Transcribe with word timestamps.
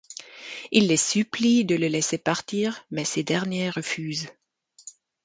Il 0.71 0.87
les 0.87 0.97
supplie 0.97 1.63
de 1.63 1.75
le 1.75 1.85
laisser 1.87 2.17
partir, 2.17 2.87
mais 2.89 3.05
ces 3.05 3.21
derniers 3.21 3.69
refusent. 3.69 4.29